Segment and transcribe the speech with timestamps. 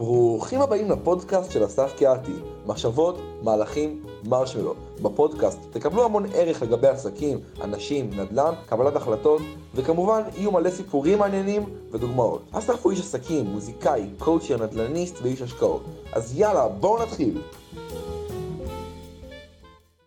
[0.00, 2.32] ברוכים הבאים לפודקאסט של אסף קיאתי,
[2.66, 4.74] מחשבות, מהלכים, מרשמלו.
[5.02, 9.42] בפודקאסט תקבלו המון ערך לגבי עסקים, אנשים, נדל"ן, קבלת החלטות,
[9.74, 12.42] וכמובן יהיו מלא סיפורים מעניינים ודוגמאות.
[12.52, 15.82] אסף הוא איש עסקים, מוזיקאי, קואוצ'ר, נדל"ניסט ואיש השקעות.
[16.12, 17.42] אז יאללה, בואו נתחיל.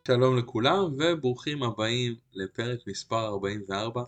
[0.07, 4.03] שלום לכולם וברוכים הבאים לפרק מספר 44.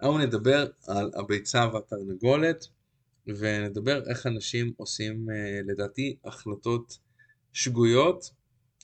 [0.00, 2.75] היום נדבר על הביצה והתרנגולת.
[3.26, 6.98] ונדבר איך אנשים עושים אה, לדעתי החלטות
[7.52, 8.30] שגויות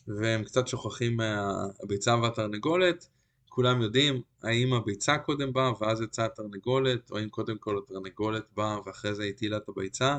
[0.09, 3.09] והם קצת שוכחים מהביצה והתרנגולת.
[3.49, 8.79] כולם יודעים האם הביצה קודם באה ואז יצאה התרנגולת או אם קודם כל התרנגולת באה
[8.87, 10.19] ואחרי זה הטילה את הביצה.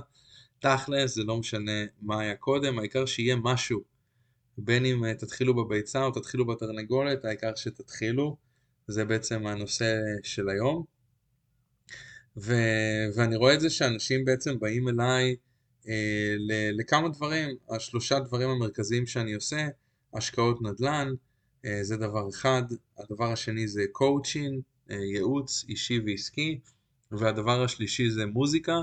[0.60, 3.82] תכלס זה לא משנה מה היה קודם, העיקר שיהיה משהו.
[4.58, 8.38] בין אם אה, תתחילו בביצה או תתחילו בתרנגולת, העיקר שתתחילו.
[8.88, 10.93] זה בעצם הנושא של היום.
[12.38, 12.54] ו,
[13.16, 15.36] ואני רואה את זה שאנשים בעצם באים אליי
[15.88, 19.68] אה, ל, לכמה דברים, השלושה דברים המרכזיים שאני עושה,
[20.14, 21.14] השקעות נדל"ן,
[21.66, 22.64] אה, זה דבר אחד,
[23.00, 26.60] הדבר השני זה קואוצ'ין, אה, ייעוץ אישי ועסקי,
[27.12, 28.82] והדבר השלישי זה מוזיקה,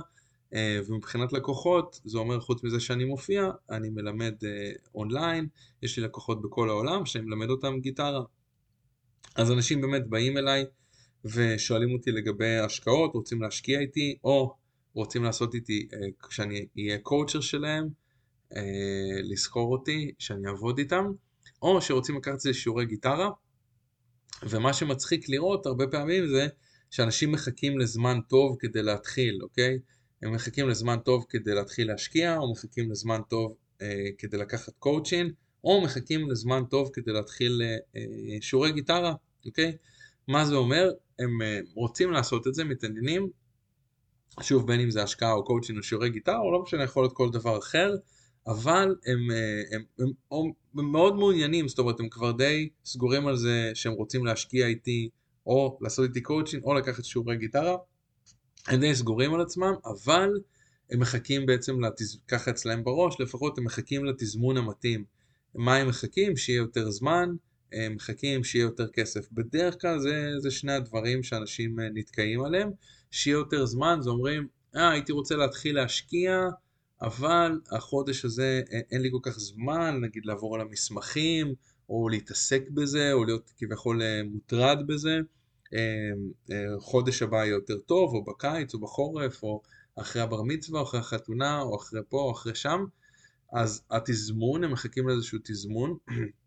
[0.55, 5.49] אה, ומבחינת לקוחות, זה אומר חוץ מזה שאני מופיע, אני מלמד אה, אונליין,
[5.83, 8.23] יש לי לקוחות בכל העולם שאני מלמד אותם גיטרה.
[9.37, 10.65] אז אנשים באמת באים אליי
[11.25, 14.55] ושואלים אותי לגבי השקעות, רוצים להשקיע איתי, או
[14.95, 15.99] רוצים לעשות איתי, אה,
[16.31, 17.89] שאני אהיה קואוצ'ר שלהם,
[18.57, 21.05] אה, לזכור אותי, שאני אעבוד איתם,
[21.63, 23.31] או שרוצים לקחת את זה לשיעורי גיטרה,
[24.43, 26.49] ומה שמצחיק לראות הרבה פעמים זה
[26.91, 29.79] שאנשים מחכים לזמן טוב כדי להתחיל, אוקיי?
[30.23, 35.33] הם מחכים לזמן טוב כדי להתחיל להשקיע, או מחכים לזמן טוב אה, כדי לקחת קואוצ'ין,
[35.65, 37.63] או מחכים לזמן טוב כדי להתחיל
[37.97, 38.03] אה,
[38.41, 39.15] שיעורי גיטרה,
[39.47, 39.77] אוקיי?
[40.29, 40.91] מה זה אומר?
[41.25, 43.31] הם אה, רוצים לעשות את זה, מתעניינים,
[44.41, 47.13] שוב בין אם זה השקעה או קואוצ'ין או שיעורי גיטרה או לא משנה יכול להיות
[47.13, 47.95] כל דבר אחר,
[48.47, 53.27] אבל הם, אה, הם, הם, הם, הם מאוד מעוניינים, זאת אומרת הם כבר די סגורים
[53.27, 55.09] על זה שהם רוצים להשקיע איתי
[55.47, 57.77] או לעשות איתי קואוצ'ין או לקחת שיעורי גיטרה,
[58.67, 60.31] הם די סגורים על עצמם, אבל
[60.91, 62.21] הם מחכים בעצם, לתז...
[62.29, 65.05] ככה אצלהם בראש, לפחות הם מחכים לתזמון המתאים.
[65.55, 66.37] מה הם מחכים?
[66.37, 67.29] שיהיה יותר זמן,
[67.91, 69.33] מחכים שיהיה יותר כסף.
[69.33, 72.71] בדרך כלל זה, זה שני הדברים שאנשים אה, נתקעים עליהם.
[73.11, 76.49] שיהיה יותר זמן, זה אומרים, אה, הייתי רוצה להתחיל להשקיע,
[77.03, 81.55] אבל החודש הזה אה, אין לי כל כך זמן, נגיד לעבור על המסמכים,
[81.89, 85.19] או להתעסק בזה, או להיות כביכול אה, מוטרד בזה.
[86.79, 89.63] חודש הבא יהיה יותר טוב, או בקיץ, או בחורף, או
[89.97, 92.85] אחרי הבר מצווה, או אחרי החתונה, או אחרי פה, או אחרי שם.
[93.53, 95.97] אז התזמון, הם מחכים לאיזשהו תזמון.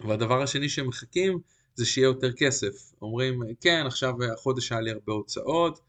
[0.00, 1.38] והדבר השני שהם מחכים
[1.74, 2.92] זה שיהיה יותר כסף.
[3.02, 5.80] אומרים, כן, עכשיו החודש היה לי הרבה הוצאות,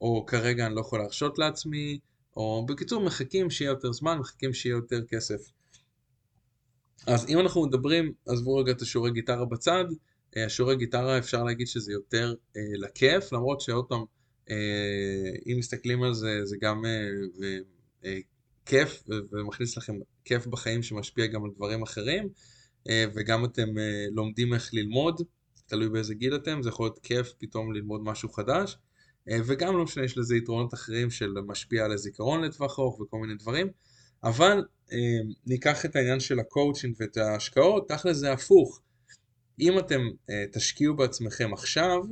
[0.00, 1.98] או כרגע אני לא יכול להרשות לעצמי,
[2.36, 5.40] או בקיצור, מחכים שיהיה יותר זמן, מחכים שיהיה יותר כסף.
[7.06, 9.84] אז אם אנחנו מדברים, עזבו רגע את השיעורי גיטרה בצד,
[10.36, 14.04] אה, השיעורי גיטרה אפשר להגיד שזה יותר אה, לכיף, למרות שעוד פעם,
[14.50, 17.08] אה, אם מסתכלים על זה, זה גם אה,
[18.04, 18.18] אה,
[18.66, 19.02] כיף,
[19.32, 22.28] ומכניס לכם כיף בחיים שמשפיע גם על דברים אחרים.
[22.88, 25.22] אה, וגם אתם אה, לומדים איך ללמוד,
[25.66, 28.78] תלוי באיזה גיל אתם, זה יכול להיות כיף פתאום ללמוד משהו חדש,
[29.30, 33.18] אה, וגם לא משנה, יש לזה יתרונות אחרים של משפיע על הזיכרון לטווח ארוך וכל
[33.18, 33.68] מיני דברים,
[34.24, 34.64] אבל
[35.46, 38.80] ניקח את העניין של הקואוצ'ינג ואת ההשקעות, תכל'ס זה הפוך.
[39.60, 40.00] אם אתם
[40.52, 42.02] תשקיעו בעצמכם עכשיו,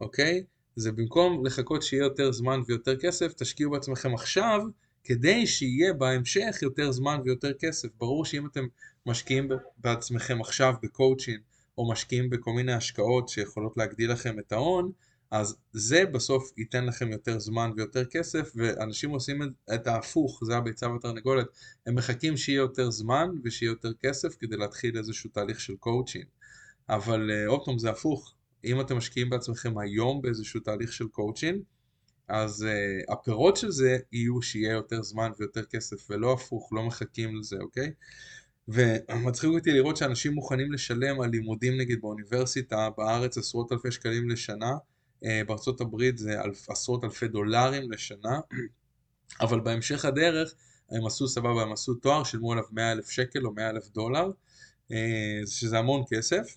[0.00, 0.44] אוקיי?
[0.76, 4.60] זה במקום לחכות שיהיה יותר זמן ויותר כסף, תשקיעו בעצמכם עכשיו,
[5.08, 7.88] כדי שיהיה בהמשך יותר זמן ויותר כסף.
[7.98, 8.66] ברור שאם אתם
[9.06, 9.48] משקיעים
[9.78, 11.40] בעצמכם עכשיו בקואוצ'ין,
[11.78, 14.92] או משקיעים בכל מיני השקעות שיכולות להגדיל לכם את ההון,
[15.30, 19.42] אז זה בסוף ייתן לכם יותר זמן ויותר כסף, ואנשים עושים
[19.74, 21.46] את ההפוך, זה הביצה והתרנגולת,
[21.86, 26.24] הם מחכים שיהיה יותר זמן ושיהיה יותר כסף כדי להתחיל איזשהו תהליך של קואוצ'ין.
[26.88, 31.62] אבל אה, עוד פעם זה הפוך, אם אתם משקיעים בעצמכם היום באיזשהו תהליך של קואוצ'ין,
[32.28, 37.36] אז uh, הפירות של זה יהיו שיהיה יותר זמן ויותר כסף, ולא הפוך, לא מחכים
[37.36, 37.92] לזה, אוקיי?
[38.68, 44.72] ומצחיק אותי לראות שאנשים מוכנים לשלם על לימודים נגיד באוניברסיטה בארץ עשרות אלפי שקלים לשנה,
[45.24, 48.40] uh, בארצות הברית זה אלף, עשרות אלפי דולרים לשנה,
[49.44, 50.54] אבל בהמשך הדרך
[50.90, 54.30] הם עשו סבבה, הם עשו תואר, שילמו עליו 100 אלף שקל או 100 אלף דולר,
[54.88, 54.94] uh,
[55.46, 56.54] שזה המון כסף,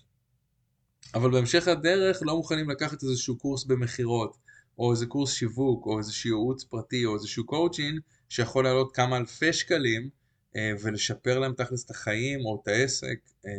[1.14, 4.36] אבל בהמשך הדרך לא מוכנים לקחת איזשהו קורס במכירות.
[4.78, 7.98] או איזה קורס שיווק, או איזשהו ייעוץ פרטי, או איזשהו קואוצ'ין,
[8.28, 10.08] שיכול לעלות כמה אלפי שקלים,
[10.56, 13.50] אה, ולשפר להם תכלס את החיים, או את העסק, אה,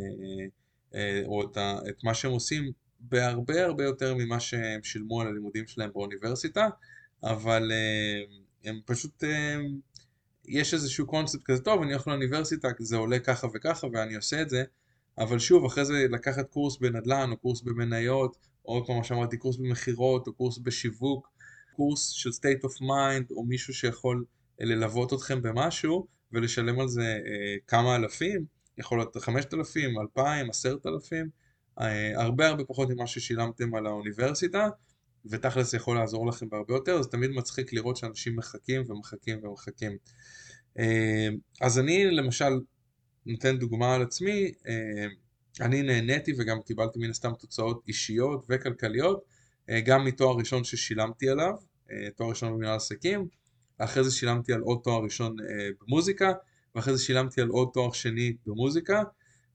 [0.96, 1.44] אה, או
[1.90, 6.68] את מה שהם עושים, בהרבה הרבה יותר ממה שהם שילמו על הלימודים שלהם באוניברסיטה,
[7.24, 7.72] אבל
[8.64, 9.24] הם פשוט
[10.46, 14.50] יש איזשהו קונספט כזה, טוב, אני הולך לאוניברסיטה, זה עולה ככה וככה ואני עושה את
[14.50, 14.64] זה,
[15.18, 20.28] אבל שוב, אחרי זה לקחת קורס בנדל"ן, או קורס במניות, או כמו שאמרתי, קורס במכירות,
[20.28, 21.30] או קורס בשיווק,
[21.76, 24.26] קורס של state of mind, או מישהו שיכול
[24.60, 28.46] ללוות אתכם במשהו, ולשלם על זה אה, כמה אלפים,
[28.78, 31.30] יכול להיות 5,000, 2,000, 10,000,
[31.82, 34.70] אה, הרבה הרבה פחות ממה ששילמתם על האוניברסיטה,
[35.26, 39.98] ותכלס יכול לעזור לכם בהרבה יותר, אז תמיד מצחיק לראות שאנשים מחכים ומחכים ומחכים.
[40.80, 41.30] אה,
[41.62, 42.60] אז אני למשל
[43.26, 45.08] נותן דוגמה על עצמי, אה,
[45.62, 49.24] אני נהניתי וגם קיבלתי מן הסתם תוצאות אישיות וכלכליות,
[49.70, 51.54] אה, גם מתואר ראשון ששילמתי עליו,
[52.16, 53.28] תואר ראשון במנהל עסקים,
[53.78, 55.36] אחרי זה שילמתי על עוד תואר ראשון
[55.82, 56.34] במוזיקה,
[56.76, 59.04] ואחרי זה שילמתי על עוד תואר שני במוזיקה,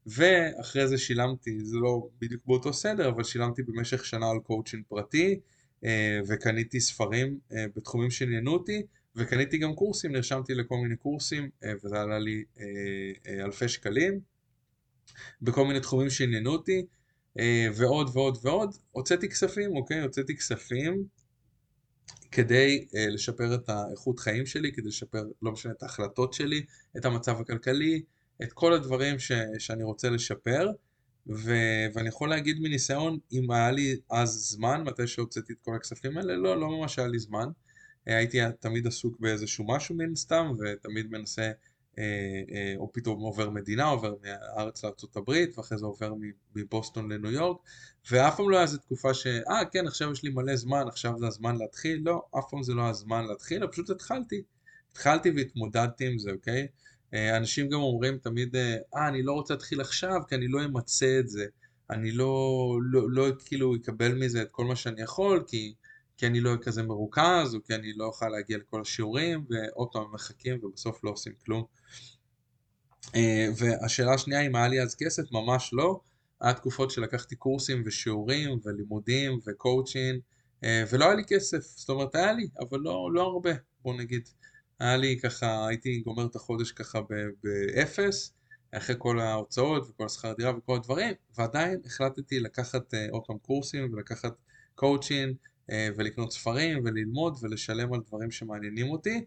[0.06, 5.40] ואחרי זה שילמתי, זה לא בדיוק באותו סדר, אבל שילמתי במשך שנה על קואוצ'ינג פרטי,
[6.28, 7.38] וקניתי ספרים
[7.74, 8.82] בתחומים שעניינו אותי,
[9.18, 12.64] וקניתי גם קורסים, נרשמתי לכל מיני קורסים, אה, וזה עלה לי אה,
[13.26, 14.20] אה, אלפי שקלים,
[15.42, 16.86] בכל מיני תחומים שעניינו אותי,
[17.74, 18.74] ועוד ועוד ועוד.
[18.90, 20.02] הוצאתי כספים, אוקיי?
[20.02, 21.04] הוצאתי כספים
[22.30, 26.62] כדי לשפר את האיכות חיים שלי, כדי לשפר, לא משנה, את ההחלטות שלי,
[26.96, 28.02] את המצב הכלכלי,
[28.42, 30.70] את כל הדברים ש, שאני רוצה לשפר.
[31.28, 31.52] ו...
[31.94, 36.36] ואני יכול להגיד מניסיון, אם היה לי אז זמן, מתי שהוצאתי את כל הכספים האלה,
[36.36, 37.48] לא, לא ממש היה לי זמן.
[38.06, 41.52] הייתי תמיד עסוק באיזשהו משהו מן סתם, ותמיד מנסה, אה, אה,
[42.76, 46.12] או פתאום עובר מדינה, עובר מהארץ לארה"ב, ואחרי זה עובר
[46.54, 47.58] מבוסטון לניו יורק,
[48.10, 49.26] ואף פעם לא היה איזו תקופה ש...
[49.26, 52.02] אה, כן, עכשיו יש לי מלא זמן, עכשיו זה הזמן להתחיל.
[52.04, 54.42] לא, אף פעם זה לא הזמן להתחיל, פשוט התחלתי.
[54.92, 56.66] התחלתי והתמודדתי עם זה, אוקיי?
[57.14, 61.18] אה, אנשים גם אומרים תמיד, אה, אני לא רוצה להתחיל עכשיו, כי אני לא אמצה
[61.20, 61.46] את זה.
[61.90, 65.74] אני לא, לא, לא כאילו אקבל מזה את כל מה שאני יכול, כי...
[66.18, 69.88] כי אני לא אהיה כזה מרוכז, או כי אני לא אוכל להגיע לכל השיעורים, ועוד
[69.92, 71.64] פעם מחכים ובסוף לא עושים כלום.
[73.14, 76.00] אה, והשאלה השנייה אם היה לי אז כסף, ממש לא.
[76.40, 80.20] היה תקופות שלקחתי קורסים ושיעורים ולימודים וקואוצ'ין,
[80.64, 83.50] אה, ולא היה לי כסף, זאת אומרת היה לי, אבל לא, לא הרבה,
[83.82, 84.28] בוא נגיד.
[84.80, 87.00] היה לי ככה, הייתי גומר את החודש ככה
[87.42, 88.32] באפס,
[88.72, 93.92] אחרי כל ההוצאות וכל השכר דירה וכל הדברים, ועדיין החלטתי לקחת אה, עוד פעם קורסים
[93.92, 94.32] ולקחת
[94.74, 95.34] קואוצ'ין
[95.96, 99.24] ולקנות ספרים וללמוד ולשלם על דברים שמעניינים אותי.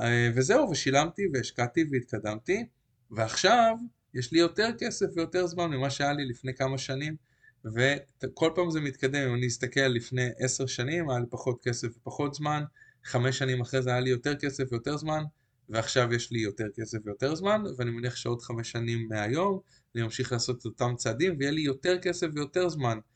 [0.00, 2.66] אה, וזהו ושילמתי והשקעתי והתקדמתי.
[3.10, 3.74] ועכשיו
[4.14, 7.16] יש לי יותר כסף ויותר זמן ממה שהיה לי לפני כמה שנים.
[7.64, 12.34] וכל פעם זה מתקדם, אם אני אסתכל לפני עשר שנים היה לי פחות כסף ופחות
[12.34, 12.62] זמן,
[13.04, 15.22] חמש שנים אחרי זה היה לי יותר כסף ויותר זמן.
[15.68, 19.60] ועכשיו יש לי יותר כסף ויותר זמן ואני מניח שעוד חמש שנים מהיום
[19.94, 22.98] אני ממשיך לעשות את אותם צעדים ויהיה לי יותר כסף ויותר זמן.
[22.98, 23.11] אה,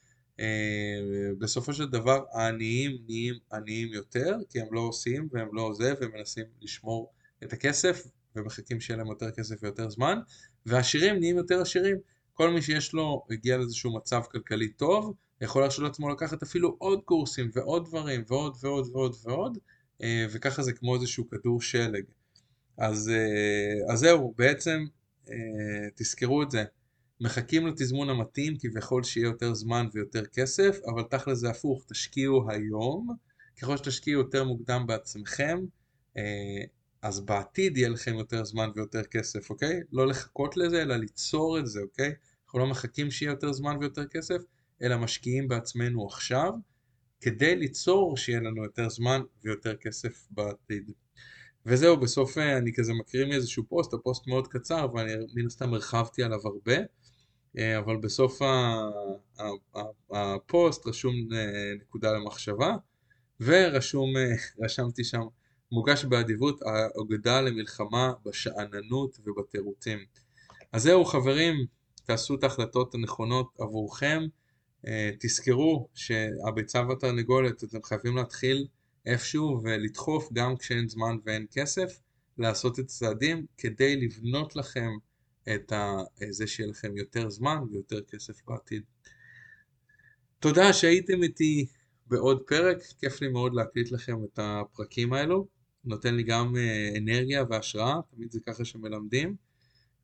[1.39, 6.11] בסופו של דבר העניים נהיים עניים יותר כי הם לא עושים והם לא זה והם
[6.15, 7.13] מנסים לשמור
[7.45, 8.07] את הכסף
[8.37, 10.19] ומחכים שיהיה להם יותר כסף ויותר זמן
[10.67, 11.97] והעשירים נהיים יותר עשירים.
[12.35, 17.01] כל מי שיש לו הגיע לאיזשהו מצב כלכלי טוב יכול להרשות לעצמו לקחת אפילו עוד
[17.05, 19.59] קורסים ועוד דברים ועוד ועוד ועוד ועוד
[20.03, 22.05] אה, וככה זה כמו איזשהו כדור שלג.
[22.77, 24.85] אז, אה, אז זהו בעצם
[25.95, 26.65] תזכרו את זה
[27.21, 33.09] מחכים לתזמון המתאים כביכול שיהיה יותר זמן ויותר כסף, אבל תכל'ס זה הפוך, תשקיעו היום,
[33.61, 35.59] ככל שתשקיעו יותר מוקדם בעצמכם,
[36.17, 36.23] אה,
[37.03, 39.81] אז בעתיד יהיה לכם יותר זמן ויותר כסף, אוקיי?
[39.93, 42.15] לא לחכות לזה, אלא ליצור את זה, אוקיי?
[42.45, 44.43] אנחנו לא מחכים שיהיה יותר זמן ויותר כסף,
[44.83, 46.53] אלא משקיעים בעצמנו עכשיו,
[47.21, 50.91] כדי ליצור שיהיה לנו יותר זמן ויותר כסף בעתיד.
[51.67, 56.23] וזהו, בסוף אה, אני כזה מקריא מאיזשהו פוסט, הפוסט מאוד קצר, ואני מן הסתם הרחבתי
[56.23, 56.77] עליו הרבה.
[57.59, 58.41] אה, אבל בסוף
[60.11, 62.77] הפוסט רשום אה, נקודה למחשבה
[63.41, 64.35] ורשום, אה,
[64.65, 65.23] רשמתי שם
[65.73, 69.99] מוגש באדיבות האגדה למלחמה בשאננות ובתירוצים.
[70.73, 71.67] אז זהו חברים,
[72.05, 74.23] תעשו את ההחלטות הנכונות עבורכם,
[75.21, 78.67] תזכרו שהביצה והתרנגולת אתם חייבים להתחיל
[79.07, 82.01] איפשהו ולדחוף גם כשאין זמן ואין כסף,
[82.39, 84.91] לעשות את הצעדים כדי לבנות לכם
[85.55, 85.73] את
[86.31, 88.83] זה שיהיה לכם יותר זמן ויותר כסף בעתיד.
[90.39, 91.67] תודה שהייתם איתי
[92.07, 95.47] בעוד פרק, כיף לי מאוד להקליט לכם את הפרקים האלו,
[95.85, 99.37] נותן לי גם אה, אנרגיה והשראה, תמיד זה ככה שמלמדים,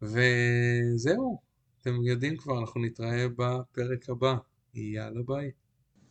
[0.03, 1.39] וזהו,
[1.81, 4.35] אתם יודעים כבר, אנחנו נתראה בפרק הבא,
[4.75, 5.51] יאללה ביי.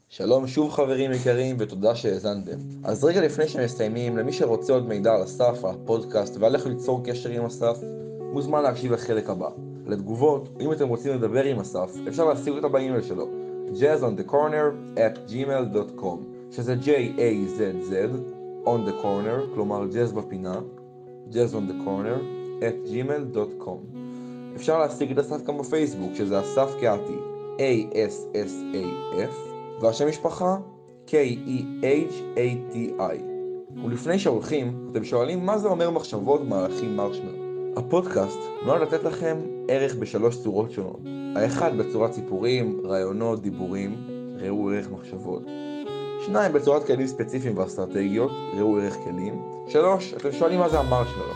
[0.09, 2.57] שלום שוב חברים יקרים ותודה שהאזנתם.
[2.83, 7.29] אז רגע לפני שמסיימים, למי שרוצה עוד מידע על אסף, הפודקאסט ועל איך ליצור קשר
[7.29, 7.77] עם אסף,
[8.31, 9.49] מוזמן להקשיב לחלק הבא.
[9.87, 13.27] לתגובות, אם אתם רוצים לדבר עם אסף, אפשר להשיג אותה באימייל שלו
[13.73, 16.17] jazzonthecorner at gmail.com
[16.51, 17.91] שזה J-A-Z-Z
[18.65, 20.59] on the corner, כלומר ג'אז בפינה
[21.31, 22.21] jazzonthecorner
[22.59, 23.97] at gmail.com
[24.55, 27.17] אפשר להשיג את אסף גם בפייסבוק, שזה אסף קהתי,
[27.57, 29.35] A-S-S-A-F,
[29.81, 30.57] והשם משפחה,
[31.07, 32.21] K-E-H-A-T-I.
[33.85, 37.50] ולפני שהולכים, אתם שואלים מה זה אומר מחשבות מהלכים מרשמלו.
[37.75, 39.37] הפודקאסט נועד לתת לכם
[39.67, 40.99] ערך בשלוש צורות שונות.
[41.35, 43.95] האחד בצורת סיפורים, רעיונות, דיבורים,
[44.39, 45.41] ראו ערך מחשבות.
[46.25, 49.41] שניים בצורת כלים ספציפיים ואסטרטגיות, ראו ערך כלים.
[49.67, 51.33] שלוש, אתם שואלים מה זה המרשמלו.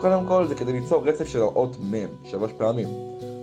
[0.00, 1.94] קודם כל זה כדי ליצור רצף של האות מ'
[2.24, 2.88] שלוש פעמים.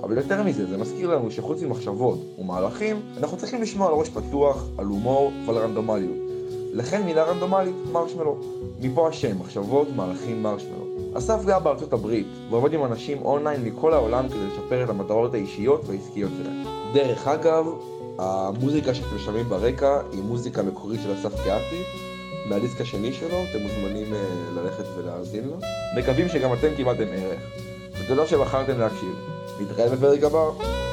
[0.04, 4.66] אבל יותר מזה, זה מזכיר לנו שחוץ ממחשבות ומהלכים, אנחנו צריכים לשמוע על ראש פתוח,
[4.78, 6.18] על הומור ועל רנדומליות.
[6.74, 8.38] לכן מילה רנדומלית, מרשמלו.
[8.82, 10.85] מפה השם, מחשבות, מהלכים, מרשמלו.
[11.18, 15.82] אסף גר בארצות הברית, ועובד עם אנשים אונליין מכל העולם כדי לשפר את המטרות האישיות
[15.86, 16.64] והעסקיות שלהם.
[16.94, 17.66] דרך אגב,
[18.20, 21.84] המוזיקה שאתם שומעים ברקע היא מוזיקה מקורית של אסף קהתי,
[22.50, 24.16] מהדיסק השני שלו, אתם מוזמנים uh,
[24.56, 25.56] ללכת ולהאזין לו.
[25.98, 27.42] מקווים שגם אתם קיבלתם ערך.
[28.04, 29.16] ותודה שבחרתם להקשיב.
[29.60, 30.85] נתראה בפרק הבא.